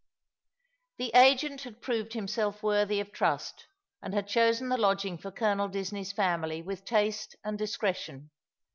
[0.97, 3.67] The agent had proved himself worthy of trust,
[4.01, 8.31] and had chosen the lodging for Colonel Disney's family with taste and discretion.